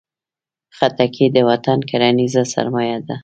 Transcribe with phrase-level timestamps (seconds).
[0.77, 3.15] خټکی د وطن کرنیزه سرمایه ده.